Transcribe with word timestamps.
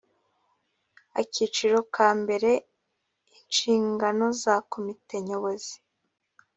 akiciro 1.21 1.77
ka 1.95 2.09
mbere 2.21 2.51
inshingano 3.37 4.25
za 4.41 4.55
komite 4.71 5.15
nyobozi 5.27 5.75